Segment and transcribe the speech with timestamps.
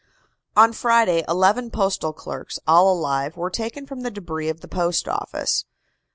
[0.55, 5.07] On Friday eleven postal clerks, all alive, were taken from the debris of the Post
[5.07, 5.63] Office.